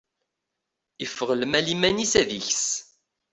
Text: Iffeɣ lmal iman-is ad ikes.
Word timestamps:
Iffeɣ 1.05 1.29
lmal 1.41 1.67
iman-is 1.73 2.13
ad 2.21 2.29
ikes. 2.39 2.67